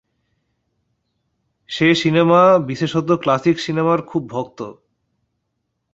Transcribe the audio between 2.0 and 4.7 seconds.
Cinema, বিশেষত classic সিনেমার খুব ভক্ত।